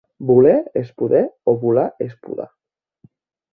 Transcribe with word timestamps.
¿Voler 0.29 0.53
és 0.81 0.89
poder 1.01 1.21
o 1.53 1.55
volar 1.65 1.85
és 2.09 2.17
podar? 2.25 2.51